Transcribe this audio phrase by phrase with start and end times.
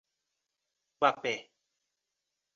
[0.97, 1.35] Guapé